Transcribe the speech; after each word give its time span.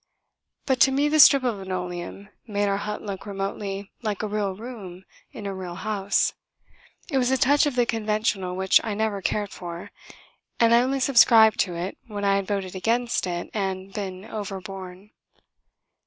But 0.65 0.79
to 0.79 0.91
me 0.91 1.09
the 1.09 1.19
strip 1.19 1.43
of 1.43 1.57
linoleum 1.57 2.29
made 2.47 2.65
our 2.67 2.77
hut 2.77 3.03
look 3.03 3.27
remotely 3.27 3.91
like 4.01 4.23
a 4.23 4.27
real 4.27 4.55
room 4.55 5.05
in 5.31 5.45
a 5.45 5.53
real 5.53 5.75
house: 5.75 6.33
it 7.11 7.19
was 7.19 7.29
a 7.29 7.37
touch 7.37 7.67
of 7.67 7.75
the 7.75 7.85
conventional 7.85 8.55
which 8.55 8.81
I 8.83 8.95
never 8.95 9.21
cared 9.21 9.51
for, 9.51 9.91
and 10.59 10.73
I 10.73 10.81
only 10.81 10.99
subscribed 11.01 11.59
to 11.59 11.75
it 11.75 11.99
when 12.07 12.25
I 12.25 12.37
had 12.37 12.47
voted 12.47 12.75
against 12.75 13.27
it 13.27 13.51
and 13.53 13.93
been 13.93 14.25
overborne. 14.25 15.11